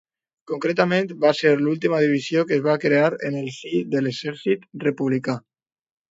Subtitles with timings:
[0.51, 5.37] Concretament, va ser l'última divisió que es va crear en el si de l'Exèrcit republicà.